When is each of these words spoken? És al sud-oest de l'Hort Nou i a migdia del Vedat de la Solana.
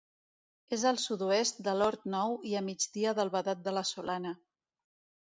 És 0.77 0.85
al 0.91 0.97
sud-oest 1.03 1.61
de 1.69 1.77
l'Hort 1.81 2.09
Nou 2.15 2.35
i 2.53 2.57
a 2.63 2.67
migdia 2.73 3.15
del 3.23 3.35
Vedat 3.39 3.65
de 3.71 3.79
la 3.81 3.89
Solana. 3.95 4.37